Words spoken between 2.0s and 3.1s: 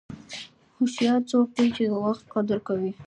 وخت قدر کوي.